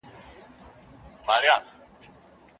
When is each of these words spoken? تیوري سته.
تیوري 1.23 1.53
سته. 1.55 1.65